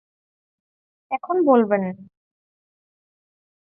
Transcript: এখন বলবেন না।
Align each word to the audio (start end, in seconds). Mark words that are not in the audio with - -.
এখন 1.11 1.35
বলবেন 1.45 1.81
না। 1.87 2.03